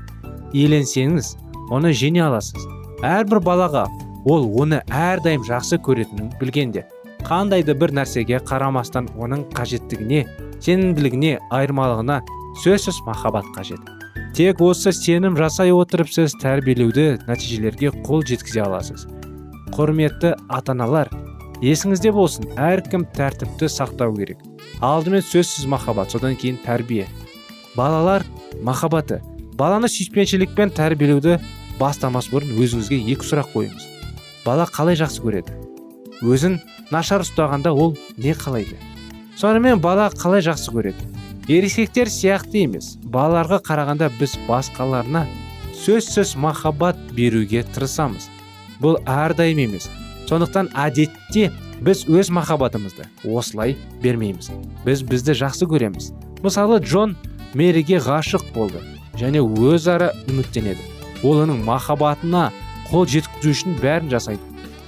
иеленсеңіз 0.53 1.37
оны 1.73 1.95
жеңе 1.97 2.27
аласыз. 2.27 2.67
Әрбір 3.07 3.41
балаға 3.43 3.87
ол 4.25 4.47
оны 4.63 4.83
әрдайым 4.89 5.45
жақсы 5.47 5.79
көретінін 5.83 6.31
білгенде 6.41 6.85
қандай 7.27 7.65
да 7.67 7.75
бір 7.79 7.95
нәрсеге 7.97 8.41
қарамастан 8.47 9.09
оның 9.19 9.47
қажеттігіне 9.57 10.25
сенімділігіне 10.63 11.39
айырмалығына 11.51 12.21
сөзсіз 12.63 13.01
махаббат 13.07 13.47
қажет. 13.57 13.81
Тек 14.37 14.61
осы 14.65 14.93
сенім 14.97 15.37
жасай 15.37 15.73
отырып 15.75 16.11
сіз 16.13 16.35
тәрбиелеуді 16.41 17.23
нәтижелерге 17.29 17.93
қол 18.07 18.25
жеткізе 18.27 18.63
аласыз. 18.65 19.07
Құрметті 19.75 20.35
ата 20.49 20.75
аналар 20.75 21.11
есіңізде 21.63 22.13
болсын 22.15 22.49
әркім 22.57 23.07
тәртіпті 23.17 23.71
сақтау 23.71 24.17
керек. 24.17 24.41
Алдымен 24.81 25.25
сөзсіз 25.27 25.69
махаббат 25.71 26.15
содан 26.15 26.37
кейін 26.37 26.59
тәрбие. 26.65 27.07
Балалар 27.77 28.27
махаббаты. 28.63 29.21
Баланы 29.59 29.91
сүйіспеншілікпен 29.93 30.75
тәрбиелеуді 30.77 31.39
бастамас 31.79 32.31
бұрын 32.33 32.57
өзіңізге 32.57 33.03
екі 33.15 33.29
сұрақ 33.29 33.53
қойыңыз. 33.55 33.92
Бала 34.45 34.67
қалай 34.67 34.99
жақсы 34.99 35.23
көреді? 35.23 35.55
Өзін 36.23 36.59
нашар 36.91 37.25
ұстағанда 37.25 37.73
ол 37.73 37.97
не 38.17 38.35
қалайды 38.35 38.79
сонымен 39.39 39.81
бала 39.81 40.11
қалай 40.11 40.43
жақсы 40.45 40.73
көреді? 40.75 41.09
Ересектер 41.51 42.07
сияқты 42.07 42.63
емес 42.67 42.97
балаларға 43.03 43.59
қарағанда 43.67 44.13
біз 44.19 44.37
басқаларына 44.47 45.25
сөзсіз 45.83 46.37
махаббат 46.39 46.99
беруге 47.17 47.65
тырысамыз. 47.75 48.29
Бұл 48.79 49.01
әрдайым 49.09 49.65
емес. 49.65 49.89
Сондықтан 50.29 50.71
әдетте 50.79 51.51
біз 51.83 52.05
өз 52.07 52.31
махаббатымызды 52.31 53.09
осылай 53.27 53.75
бермейміз. 54.03 54.53
Біз 54.87 55.03
бізді 55.03 55.35
жақсы 55.43 55.67
көреміз. 55.67 56.13
Мысалы 56.43 56.79
джон 56.79 57.17
мэриге 57.59 57.99
ғашық 57.99 58.53
болды 58.55 58.79
және 59.19 59.43
өзара 59.43 60.13
үміттенеді. 60.31 60.87
Ол 61.27 61.43
оның 61.43 61.65
махаббатына 61.67 62.51
қол 62.93 63.07
жеткізу 63.09 63.55
үшін 63.55 63.77
бәрін 63.81 64.11
жасайды. 64.13 64.43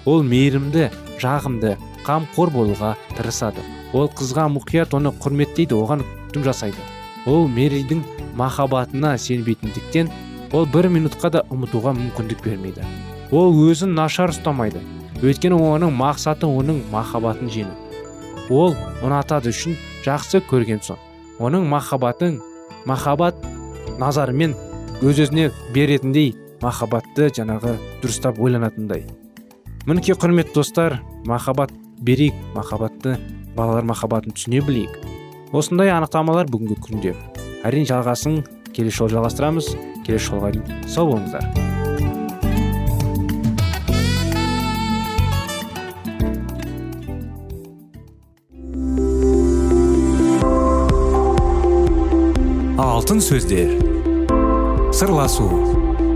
Ол 0.04 0.20
мейірімді 0.28 0.90
жағымды 1.22 1.78
қамқор 2.04 2.50
болуға 2.52 2.90
тырысады. 3.16 3.64
Ол 3.96 4.10
қызға 4.12 4.44
мұқият 4.52 4.92
оны 4.98 5.08
құрметтейді 5.24 5.72
оған 5.78 6.04
күтім 6.04 6.44
жасайды. 6.44 6.76
Ол 7.24 7.48
меридің 7.48 8.02
махаббатына 8.36 9.14
сенбейтіндіктен 9.16 10.12
ол 10.52 10.68
бір 10.68 10.90
минутқа 10.92 11.30
да 11.32 11.44
ұмытуға 11.48 11.94
мүмкіндік 11.96 12.44
бермейді. 12.44 12.84
Ол 13.32 13.56
өзін 13.70 13.96
нашар 13.96 14.34
ұстамайды. 14.34 14.84
Өйткені 15.24 15.56
оның 15.56 15.96
мақсаты 15.96 16.44
оның 16.44 16.84
махаббатын 16.92 17.48
жеңу. 17.48 17.72
Ол 18.52 18.76
ұнатады 19.00 19.48
үшін 19.54 19.78
жақсы 20.04 20.44
көрген 20.50 20.84
соң 20.84 21.00
оның 21.40 21.64
махаббатын 21.72 22.42
махаббат 22.84 23.38
назарымен 23.98 24.52
өз 25.00 25.24
өзіне 25.24 25.48
беретіндей 25.72 26.34
махабатты 26.64 27.30
жанагы 27.36 27.76
дурустап 28.02 28.40
ойлонатындай 28.40 29.04
мынакей 29.84 30.16
курметтүү 30.16 30.62
достор 30.62 30.98
махабат 31.28 31.76
берейік 32.00 32.34
махабатты 32.56 33.18
балалар 33.54 33.84
махабатын 33.92 34.34
түшүнө 34.34 34.66
билейик 34.66 34.98
осындай 35.52 35.92
аныктамалар 35.94 36.48
бүгүнкү 36.50 36.80
күндө 36.88 37.14
әрине 37.64 37.88
жалғасын 37.92 38.42
келесі 38.74 39.04
жолы 39.04 39.14
жалғастырамыз. 39.14 39.70
Келесі 40.04 40.32
жолға 40.32 40.50
сау 40.90 41.12
болыңыздар. 41.12 41.46
Алтын 52.84 53.22
сөздер. 53.22 53.78
Сырласу. 54.94 55.83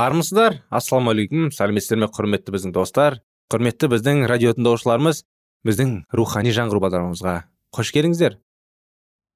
Армысыздар 0.00 0.54
ассалаумағалейкум 0.72 1.50
сәлеметсіздер 1.52 1.98
ме 2.00 2.06
құрметті 2.08 2.54
біздің 2.54 2.72
достар? 2.72 3.18
Құрметті 3.52 3.90
біздің 3.92 4.22
радио 4.30 4.54
тыңдаушыларымыз 4.56 5.24
біздің 5.66 5.90
рухани 6.16 6.54
жаңғыру 6.56 6.80
бағдарламамызға 6.84 7.34
қош 7.76 7.90
келдіңіздер. 7.92 8.38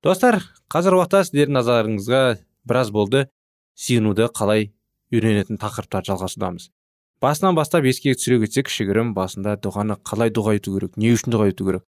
Достар 0.07 0.39
қазір 0.73 0.97
уақытта 0.97 1.25
сіздердің 1.29 1.59
назарыңызға 1.59 2.23
біраз 2.65 2.93
болды 2.95 3.27
сүйінуді 3.77 4.31
қалай 4.39 4.71
үйренетін 5.13 5.61
тақырыптарды 5.61 6.15
жалғасудамыз. 6.15 6.71
Басынан 7.21 7.59
бастап 7.59 7.85
еске 7.85 8.15
түсіре 8.17 8.41
кетсек 8.47 8.71
кішігірім 8.71 9.13
басында 9.17 9.59
дұғаны 9.61 9.99
қалай 10.07 10.33
дұға 10.33 10.57
ету 10.61 10.79
керек 10.79 10.97
не 10.97 11.13
үшін 11.13 11.35
дұға 11.35 11.51
ету 11.53 11.67
керек 11.69 11.85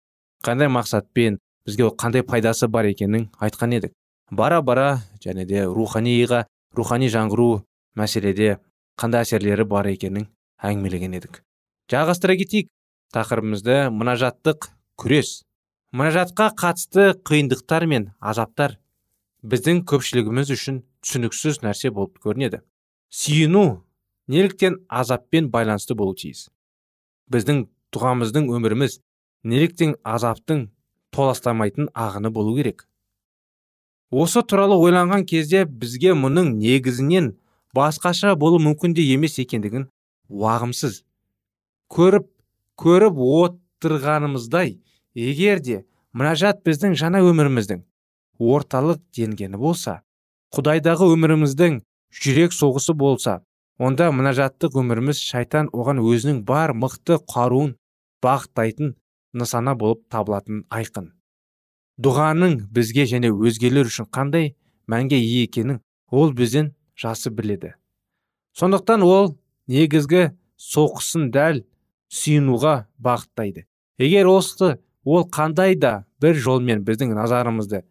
қандай 0.44 0.72
мақсатпен 0.74 1.38
бізге 1.68 1.86
ол 1.88 1.94
қандай 1.94 2.26
пайдасы 2.26 2.68
бар 2.68 2.90
екенін 2.90 3.30
айтқан 3.40 3.78
едік. 3.78 3.94
Бара 4.32 4.62
бара 4.62 5.04
және 5.24 5.46
де 5.46 5.64
руханиға 5.66 6.46
рухани 6.76 7.10
жаңғыру 7.14 7.64
мәселеде 8.00 8.58
қандай 9.00 9.26
әсерлері 9.26 9.66
бар 9.70 9.90
екенін 9.92 10.28
әңгімелеген 10.64 11.18
едік. 11.20 11.42
Жалғастыра 11.92 12.38
кетейік. 12.40 12.70
Тақырыбымызды 13.14 13.92
мұнажаттық 13.94 14.70
күрес 14.98 15.44
мұнажатқа 15.94 16.48
қатысты 16.58 17.12
қиындықтар 17.28 17.86
мен 17.86 18.08
азаптар 18.18 18.80
біздің 19.46 19.84
көпшілігіміз 19.90 20.54
үшін 20.56 20.80
түсініксіз 21.06 21.60
нәрсе 21.62 21.92
болып 21.94 22.18
көрінеді. 22.24 22.64
Сүйіну 23.14 23.84
неліктен 24.28 24.80
азаппен 24.90 25.52
байланысты 25.54 25.94
болу 25.94 26.16
тиіс. 26.18 26.48
Біздің 27.30 27.68
дұғамыздың 27.94 28.50
өміріміз 28.56 28.98
неліктен 29.44 29.94
азаптың 30.02 30.70
толастамайтын 31.14 31.92
ағыны 31.94 32.32
болу 32.34 32.56
керек. 32.58 32.88
Осы 34.10 34.42
туралы 34.42 34.80
ойланған 34.82 35.28
кезде 35.30 35.66
бізге 35.66 36.16
мұның 36.18 36.56
негізінен 36.58 37.34
басқаша 37.78 38.36
болу 38.40 38.60
мүмкін 38.64 38.96
де 38.98 39.06
емес 39.14 39.40
екендігін 39.44 39.88
уағымсыз 40.30 41.02
көріп 41.94 42.28
көріп 42.84 43.22
отырғанымыздай 43.30 44.78
егер 45.14 45.62
де 45.62 45.84
мұнажат 46.14 46.64
біздің 46.68 46.98
жаңа 47.00 47.24
өміріміздің 47.30 47.84
орталық 48.40 49.02
денгені 49.18 49.60
болса 49.62 50.02
құдайдағы 50.56 51.10
өміріміздің 51.16 51.82
жүрек 52.24 52.54
соғысы 52.54 52.94
болса 52.94 53.40
онда 53.82 54.12
мұнажаттық 54.14 54.78
өміріміз 54.82 55.22
шайтан 55.22 55.70
оған 55.74 56.02
өзінің 56.04 56.44
бар 56.46 56.76
мықты 56.78 57.18
қаруын 57.34 57.74
бағыттайтын 58.24 58.94
нысана 59.34 59.74
болып 59.76 60.04
табылатын 60.14 60.64
айқын. 60.70 61.10
Дұғаның 61.98 62.60
бізге 62.74 63.06
және 63.10 63.32
өзгелер 63.34 63.90
үшін 63.90 64.08
қандай 64.14 64.54
мәнге 64.90 65.18
ие 65.18 65.44
екенін 65.48 65.82
ол 66.10 66.34
бізден 66.38 66.74
жасы 66.96 67.30
біледі. 67.30 67.74
Сондықтан 68.58 69.04
ол 69.04 69.36
негізгі 69.68 70.32
соққысын 70.60 71.32
дәл 71.34 71.64
сүйінуға 72.14 72.86
бағыттайды. 73.02 73.66
Егер 73.98 74.30
осы 74.30 74.78
ол 75.04 75.28
қандай 75.30 75.76
да 75.76 76.06
бір 76.22 76.38
жолмен 76.38 76.84
біздің 76.86 77.14
назарымызды 77.18 77.84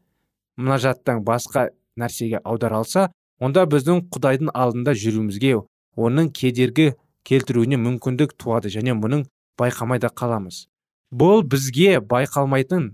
мұнажаттан 0.58 1.22
басқа 1.26 1.70
нәрсеге 1.98 2.40
аудара 2.44 2.80
алса 2.82 3.10
онда 3.40 3.64
біздің 3.66 4.06
құдайдың 4.12 4.52
алдында 4.54 4.94
жүруімізге 4.96 5.54
оның 5.96 6.30
кедергі 6.36 6.92
келтіруіне 7.28 7.78
мүмкіндік 7.80 8.36
туады 8.38 8.72
және 8.72 8.94
мұның 8.98 9.26
байқамай 9.60 10.00
да 10.02 10.08
қаламыз. 10.08 10.66
Бұл 11.12 11.42
бізге 11.44 12.00
байқалмайтын 12.00 12.92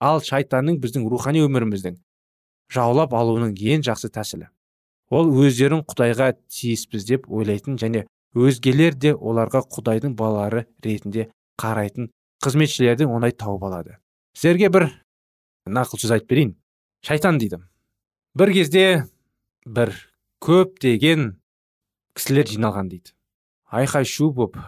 ал 0.00 0.20
шайтанның 0.20 0.80
біздің 0.82 1.06
рухани 1.08 1.44
өміріміздің 1.44 1.96
жаулап 2.74 3.14
алуының 3.14 3.54
ең 3.54 3.84
жақсы 3.86 4.10
тәсілі. 4.12 4.48
Ол 5.10 5.30
өздерін 5.44 5.84
құдайға 5.88 6.32
тиіспіз 6.48 7.06
деп 7.08 7.28
ойлайтын 7.28 7.76
және 7.80 8.04
өзгелер 8.34 8.96
де 8.98 9.14
оларға 9.14 9.64
құдайдың 9.70 10.16
балалары 10.18 10.64
ретінде 10.84 11.28
қарайтын 11.60 12.10
қызметшілердің 12.44 13.12
оңай 13.12 13.32
тауып 13.32 13.64
алады. 13.68 13.98
Сіздерге 14.34 14.70
бір 14.74 14.88
нақыл 15.68 16.00
сөз 16.02 16.16
айтып 16.16 16.30
берейін. 16.30 16.54
Шайтан 17.04 17.38
дейді. 17.38 17.60
Бір 18.34 18.52
кезде 18.52 19.04
бір 19.66 19.94
көптеген 20.42 21.34
кісілер 22.16 22.48
жиналған 22.50 22.90
дейді. 22.90 23.14
Айқай 23.70 24.04
шу 24.08 24.32
боп 24.32 24.58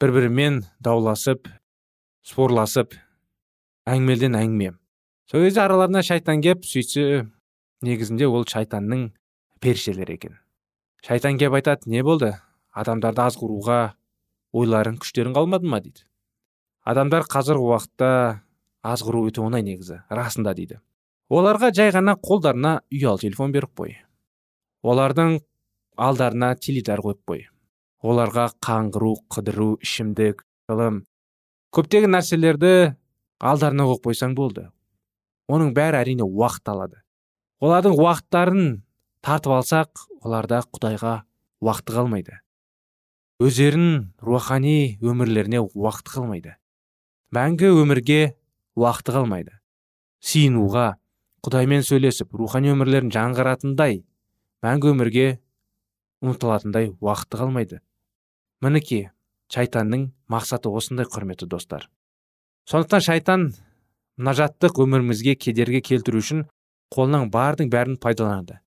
бір 0.00 0.12
бірімен 0.14 0.62
дауласып 0.80 1.48
спорласып 2.26 2.96
әңгімеден 3.88 4.36
әңгіме. 4.38 4.74
Сол 5.30 5.44
кезде 5.46 5.62
араларына 5.64 6.02
шайтан 6.02 6.42
кеп 6.44 6.66
сөйтсе 6.66 7.26
негізінде 7.84 8.26
ол 8.26 8.44
шайтанның 8.48 9.08
періштелер 9.60 10.10
екен. 10.10 10.38
Шайтан 11.04 11.38
кеп 11.38 11.54
айтады 11.54 11.90
не 11.90 12.02
болды 12.02 12.34
адамдарды 12.72 13.22
азғыруға 13.24 13.78
ойларың 14.54 14.98
күштерің 15.02 15.34
қалмады 15.36 15.68
ма? 15.68 15.80
дейді. 15.80 16.04
Адамдар 16.84 17.26
қазіргі 17.28 17.68
уақытта 17.68 18.10
азғыру 18.82 19.26
өте 19.28 19.42
оңай 19.44 19.64
негізі 19.66 20.02
расында 20.08 20.54
дейді. 20.56 20.80
Оларға 21.28 21.72
жай 21.76 21.92
ғана 21.92 22.16
қолдарына 22.16 22.78
ұялы 22.94 23.20
телефон 23.26 23.52
беріп 23.52 23.74
қой. 23.76 23.96
Олардың 24.82 25.40
алдарына 25.98 26.54
теледидар 26.56 27.02
қойып 27.04 27.20
қой. 27.28 27.44
Оларға 28.00 28.48
қаңғыру 28.64 29.14
қыдыру 29.34 29.74
ішімдік 29.84 30.44
ғылым 30.70 31.02
көптеген 31.74 32.14
нәрселерді 32.14 32.94
алдарына 33.42 33.88
қойып 33.90 34.08
қойсаң 34.08 34.36
болды. 34.38 34.68
Оның 35.48 35.74
бәрі 35.76 36.00
әрине 36.00 36.24
уақыт 36.24 36.72
алады. 36.72 37.02
Олардың 37.60 37.98
уақыттарын 37.98 38.64
тартып 39.24 39.54
алсақ 39.58 40.04
оларда 40.22 40.62
құдайға 40.68 41.14
уақыты 41.64 41.94
қалмайды. 41.96 42.38
Өздерін 43.38 44.14
рухани 44.18 44.98
өмірлеріне 44.98 45.60
уақыт 45.62 46.10
қалмайды. 46.10 46.54
Мәңгі 47.34 47.70
өмірге 47.82 48.34
уақыты 48.78 49.14
қалмайды. 49.14 49.58
Сиынуға 50.18 50.96
құдаймен 51.46 51.84
сөйлесіп 51.86 52.34
рухани 52.34 52.72
өмірлерін 52.72 53.12
жаңғыратындай 53.14 54.02
мәңгі 54.66 54.92
өмірге 54.94 55.28
ұмтылатындай 56.24 56.90
уақыты 56.98 57.38
қалмайды. 57.38 57.80
Мінекей 58.64 59.08
шайтанның 59.54 60.08
мақсаты 60.26 60.70
осындай 60.74 61.06
құрметті 61.06 61.46
достар. 61.46 61.86
Сондықтан 62.66 63.04
шайтан 63.06 63.44
мұнажаттық 64.18 64.82
өмірімізге 64.82 65.36
кедергі 65.38 65.80
келтіру 65.80 66.18
үшін 66.18 66.42
қолынан 66.90 67.30
бардың 67.30 67.70
бәрін 67.70 68.00
пайдаланады. 68.02 68.58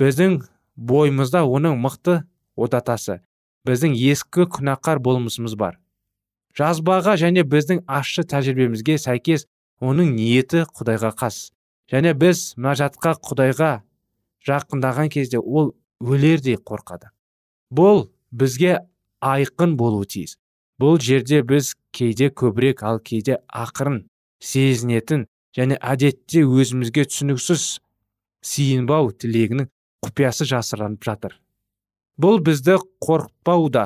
Біздің 0.00 0.40
бойымызда 0.76 1.44
оның 1.44 1.76
мықты 1.82 2.22
одатасы 2.56 3.20
біздің 3.68 3.94
ескі 3.94 4.46
күнәқар 4.50 5.00
болмысымыз 5.02 5.54
бар. 5.58 5.78
Жазбаға 6.56 7.16
және 7.20 7.44
біздің 7.48 7.84
ащы 7.86 8.24
тәжірибемізге 8.28 8.98
сәйкес 9.00 9.46
оның 9.80 10.12
ниеті 10.16 10.64
құдайға 10.76 11.12
қас. 11.20 11.52
Және 11.90 12.14
біз 12.18 12.52
мұнажатқа 12.58 13.14
құдайға 13.22 13.72
жақындаған 14.46 15.10
кезде 15.12 15.38
ол 15.38 15.72
өлердей 16.02 16.58
қорқады. 16.58 17.12
Бұл 17.70 18.08
бізге 18.32 18.80
айқын 19.22 19.76
болуы 19.78 20.06
тиіс. 20.06 20.36
Бұл 20.80 20.98
жерде 21.00 21.42
біз 21.46 21.74
кейде 21.94 22.28
көбірек 22.28 22.82
ал 22.82 22.98
кейде 22.98 23.38
ақырын 23.48 24.02
сезінетін 24.42 25.28
және 25.56 25.78
әдетте 25.78 26.42
өзімізге 26.42 27.04
түсініксіз 27.06 27.66
сиынбау 28.42 29.12
тілегінің 29.12 29.68
құпиясы 30.02 30.46
жасырынып 30.48 31.04
жатыр. 31.06 31.36
Бұл 32.20 32.40
бізді 32.44 32.78
қорқытпау 33.02 33.68
да 33.72 33.84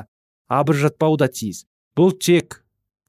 абыржытпау 0.48 1.16
да 1.20 1.29
тиіс. 1.29 1.64
Бұл 1.96 2.16
тек 2.18 2.62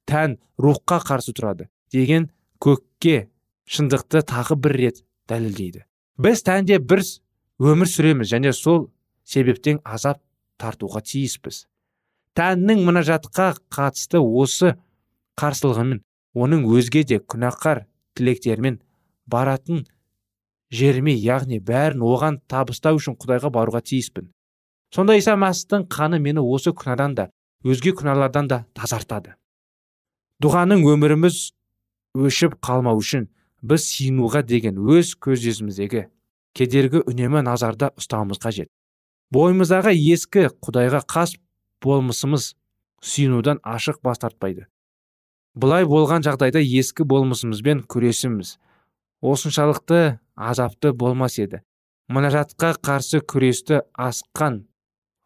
тән 0.07 0.37
рухқа 0.61 0.99
қарсы 1.03 1.33
тұрады 1.35 1.67
деген 1.91 2.29
көкке 2.63 3.29
шындықты 3.67 4.23
тағы 4.27 4.55
бір 4.55 4.77
рет 4.81 5.03
дәлелдейді. 5.27 5.83
Біз 6.17 6.43
тәнде 6.43 6.79
бір 6.79 7.03
өмір 7.59 7.89
сүреміз 7.89 8.31
және 8.31 8.53
сол 8.53 8.87
себептен 9.27 9.81
азап 9.83 10.21
тартуға 10.57 11.01
тиіспіз. 11.05 11.65
Тәннің 12.37 12.83
мұнажатқа 12.85 13.55
қатысты 13.73 14.21
осы 14.21 14.75
қарсылығымен 15.37 16.01
оның 16.37 16.65
өзге 16.69 17.03
де 17.03 17.19
күнәқар 17.19 17.85
тілектермен 18.17 18.79
баратын 19.29 19.85
жеріме 20.71 21.13
яғни 21.13 21.59
бәрін 21.63 22.03
оған 22.03 22.39
табыстау 22.51 22.99
үшін 22.99 23.15
құдайға 23.21 23.51
баруға 23.53 23.81
тиіспін. 23.81 24.31
Сонда 24.93 25.17
иса 25.19 25.35
мәсіхтің 25.39 25.87
қаны 25.91 26.19
мені 26.19 26.43
осы 26.43 26.71
күнәдан 26.71 27.15
да 27.15 27.29
өзге 27.63 27.93
күнәлардан 27.97 28.47
да 28.47 28.65
тазартады. 28.75 29.35
Дұғаның 30.43 30.85
өміріміз 30.87 31.39
өшіп 32.17 32.59
қалмау 32.63 32.99
үшін 33.01 33.27
біз 33.61 33.87
сиынуға 33.89 34.43
деген 34.45 34.77
өз 34.77 35.15
көзіміздегі 35.19 36.07
кедергі 36.57 37.03
үнемі 37.09 37.43
назарда 37.45 37.91
ұстауымыз 37.97 38.39
қажет. 38.41 38.69
Бойымыздағы 39.33 39.91
ескі 39.93 40.47
құдайға 40.63 41.03
қас 41.09 41.35
болмысымыз 41.83 42.53
сүйінудан 43.03 43.59
ашық 43.63 43.99
бас 44.03 44.21
тартпайды. 44.21 44.67
Бұлай 45.57 45.85
болған 45.89 46.23
жағдайда 46.25 46.61
ескі 46.61 47.05
болмысымызбен 47.09 47.83
күресіміз 47.89 48.55
осыншалықты 49.21 50.19
азапты 50.35 50.93
болмас 50.93 51.37
еді. 51.39 51.61
Мұнажатқа 52.11 52.75
қарсы 52.83 53.19
күресті 53.19 53.81
асқан 53.93 54.61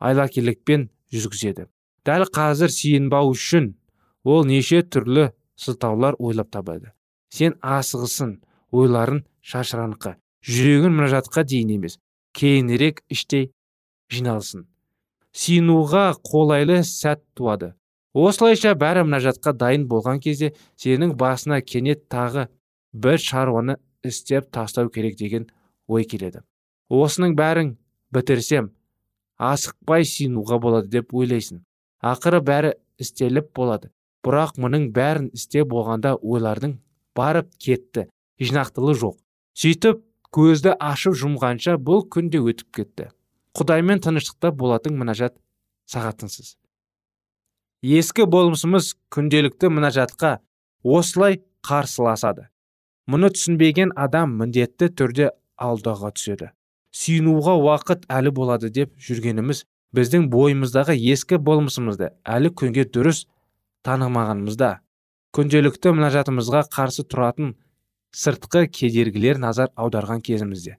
айлакерлікпен 0.01 0.87
жүргізеді. 1.13 1.67
Дәл 2.05 2.25
қазір 2.33 2.71
сиынбау 2.73 3.33
үшін 3.35 3.75
ол 4.23 4.45
неше 4.49 4.81
түрлі 4.81 5.29
сылтаулар 5.55 6.17
ойлап 6.17 6.49
табады. 6.53 6.93
Сен 7.29 7.53
асығысын 7.61 8.39
ойларын 8.71 9.21
шашыраңқы 9.45 10.15
жүрегін 10.41 10.95
мұнажатқа 10.97 11.43
дейін 11.45 11.75
емес 11.77 11.99
кейінірек 12.37 13.03
іштей 13.11 13.51
жиналсын. 14.11 14.65
Сиынуға 15.31 16.11
қолайлы 16.27 16.81
сәт 16.87 17.21
туады. 17.37 17.73
Осылайша 18.11 18.73
бәрі 18.75 19.05
мінәжатқа 19.07 19.53
дайын 19.55 19.85
болған 19.87 20.19
кезде 20.23 20.51
сенің 20.81 21.13
басына 21.19 21.61
кенет 21.61 22.09
тағы 22.11 22.49
бір 22.93 23.19
шаруаны 23.19 23.77
істеп 24.03 24.51
тастау 24.51 24.89
керек 24.89 25.17
деген 25.17 25.47
ой 25.87 26.03
келеді. 26.03 26.41
Осының 26.89 27.35
бәрін 27.37 27.75
бітірсем 28.11 28.71
асықпай 29.39 30.05
сиынуға 30.05 30.59
болады 30.61 30.91
деп 30.91 31.13
ойлайсың. 31.13 31.63
Ақыры 32.01 32.41
бәрі 32.45 32.73
істеліп 33.01 33.51
болады. 33.55 33.91
Бірақ 34.25 34.57
мұның 34.61 34.91
бәрін 34.93 35.31
істеп 35.33 35.71
болғанда 35.71 36.15
ойлардың 36.21 36.77
барып 37.17 37.49
кетті 37.57 38.07
жинақтылы 38.41 38.93
жоқ. 38.97 39.17
Сөйтіп 39.57 40.03
көзді 40.35 40.75
ашып 40.79 41.17
жұмғанша 41.23 41.77
бұл 41.81 42.05
күн 42.11 42.29
де 42.33 42.41
өтіп 42.43 42.69
кетті. 42.77 43.09
Құдаймен 43.57 44.03
тыныштықта 44.03 44.53
болатын 44.55 44.95
мінәжат 44.99 45.35
сағатынсыз. 45.91 46.55
Ескі 47.81 48.27
болмысымыз 48.29 48.93
күнделікті 49.11 49.71
мінәжатқа 49.73 50.37
осылай 50.83 51.41
қарсыласады. 51.65 52.50
Мұны 53.11 53.31
түсінбеген 53.35 53.91
адам 53.99 54.37
міндетті 54.39 54.87
түрде 54.95 55.31
алдаға 55.59 56.13
түседі. 56.15 56.51
Сүйінуға 56.95 57.55
уақыт 57.59 58.05
әлі 58.11 58.31
болады 58.35 58.69
деп 58.71 58.93
жүргеніміз 59.03 59.65
біздің 59.95 60.29
бойымыздағы 60.31 60.95
ескі 61.13 61.39
болмысымызды 61.43 62.11
әлі 62.23 62.51
күнге 62.61 62.85
дұрыс 62.87 63.25
танымағанымызда. 63.87 64.71
Күнделікті 65.35 65.93
мінәжатымызға 65.97 66.63
қарсы 66.71 67.05
тұратын 67.07 67.55
сыртқы 68.15 68.67
кедергілер 68.67 69.39
назар 69.39 69.71
аударған 69.75 70.23
кезімізде. 70.23 70.77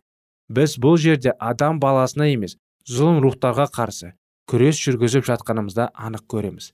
Біз 0.49 0.77
бұл 0.81 0.99
жерде 1.01 1.33
адам 1.41 1.81
баласына 1.81 2.29
емес 2.33 2.59
зұлым 2.89 3.23
рухтарға 3.25 3.69
қарсы 3.73 4.13
күрес 4.49 4.81
жүргізіп 4.85 5.25
жатқанымызда 5.29 5.91
анық 5.97 6.27
көреміз. 6.33 6.73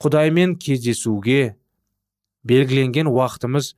Құдаймен 0.00 0.56
кездесуге 0.60 1.56
белгіленген 2.44 3.08
уақытымыз 3.08 3.74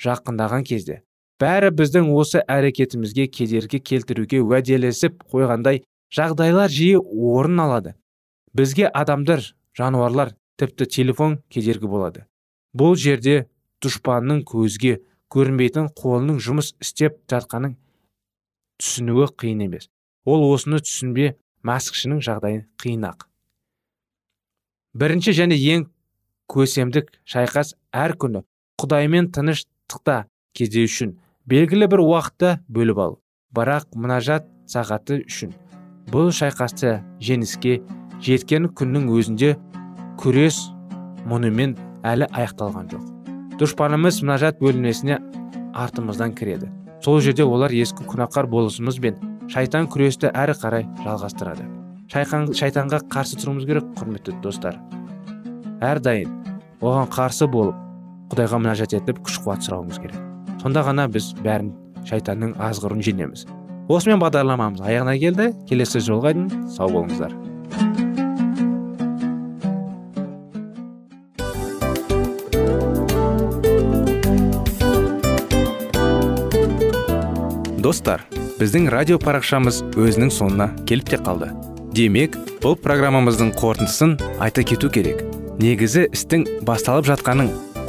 жақындаған 0.00 0.64
кезде. 0.66 1.02
Бәрі 1.40 1.70
біздің 1.72 2.10
осы 2.12 2.42
әрекетімізге 2.48 3.26
кедергі 3.32 3.80
келтіруге 3.80 4.42
уәделесіп 4.44 5.22
қойғандай 5.32 5.82
жағдайлар 6.12 6.72
жиі 6.72 6.98
орын 7.00 7.62
алады. 7.64 7.94
Бізге 8.52 8.88
адамдар 8.88 9.44
жануарлар 9.76 10.34
тіпті 10.60 10.86
телефон 10.86 11.38
кедергі 11.48 11.88
болады. 11.88 12.26
Бұл 12.76 12.96
жерде 13.00 13.46
дұшпанның 13.80 14.42
көзге 14.48 14.98
көрінбейтін 15.32 15.88
қолының 15.96 16.40
жұмыс 16.44 16.74
істеп 16.82 17.22
жатқанын 17.30 17.76
түсінуі 18.80 19.30
қиын 19.40 19.64
емес. 19.68 19.88
Ол 20.28 20.44
осыны 20.50 20.82
түсінбе 20.84 21.34
мәсікшінің 21.64 22.20
жағдайын 22.26 22.64
қиын 22.80 23.06
ақ. 23.08 23.26
Бірінші 24.92 25.32
және 25.38 25.56
ең 25.72 25.86
көсемдік 26.50 27.12
шайқас 27.24 27.76
әр 27.94 28.16
күні 28.20 28.42
құдаймен 28.80 29.30
тыныштықта 29.90 30.26
кездесу 30.54 30.86
үшін 30.86 31.12
белгілі 31.50 31.88
бір 31.90 32.02
уақытта 32.04 32.60
бөліп 32.68 32.98
ал. 32.98 33.18
Бірақ 33.54 33.90
мұнажат 33.96 34.46
сағаты 34.70 35.24
үшін. 35.26 35.52
Бұл 36.10 36.30
шайқасты 36.30 37.00
жеңіске 37.20 37.80
жеткен 38.22 38.70
күннің 38.70 39.10
өзінде 39.10 39.56
күрес 40.20 40.70
мұнымен 41.26 41.76
әлі 42.06 42.28
аяқталған 42.30 42.90
жоқ. 42.92 43.04
Дұшпанымыз 43.58 44.22
мұнажат 44.22 44.60
бөлмесіне 44.60 45.18
артымыздан 45.74 46.34
кіреді. 46.34 46.70
Сол 47.02 47.20
жерде 47.20 47.44
олар 47.44 47.72
ескі 47.72 48.06
күнәқар 48.06 48.46
болысымыз 48.46 49.00
бен 49.00 49.18
шайтан 49.50 49.88
күресті 49.90 50.30
әрі 50.30 50.54
қарай 50.62 50.86
жалғастырады. 51.04 51.66
Шайтанға 52.10 53.04
қарсы 53.10 53.38
тұруымыз 53.40 53.66
керек 53.66 53.92
құрметті 53.98 54.38
достар. 54.42 54.78
Әрдайым 55.80 56.32
оған 56.80 57.08
қарсы 57.10 57.46
болып 57.50 57.89
құдайға 58.30 58.60
мұнажат 58.62 58.94
етіп 58.94 59.24
күш 59.26 59.40
қуат 59.44 59.64
сұрауымыз 59.66 59.98
керек. 60.02 60.18
Сонда 60.62 60.84
ғана 60.86 61.08
біз 61.10 61.32
бәрін 61.42 61.72
шайтанның 62.06 62.54
азғырын 62.62 63.02
жеңеміз 63.02 63.46
осымен 63.90 64.20
бағдарламамыз 64.22 64.82
аяғына 64.86 65.16
келді. 65.18 65.50
Келесі 65.66 66.02
жолға 66.04 66.34
дейін 66.36 66.68
сау 66.70 66.92
болыңыздар. 66.94 67.34
Достар 77.80 78.22
біздің 78.60 78.90
радио 78.92 79.18
парақшамыз 79.18 79.80
өзінің 79.98 80.30
соңына 80.36 80.68
келіп 80.86 81.10
те 81.10 81.18
қалды. 81.18 81.50
Демек 81.96 82.36
бұл 82.62 82.76
программамыздың 82.78 83.56
қорытындысын 83.58 84.14
айта 84.38 84.62
кету 84.62 84.92
керек. 84.92 85.24
Негізі 85.58 86.06
істің 86.14 86.46
басталып 86.68 87.08
жатқанын 87.10 87.50